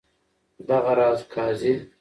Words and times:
دغه 0.67 0.91
راز 0.99 1.19
قاضي. 1.33 1.73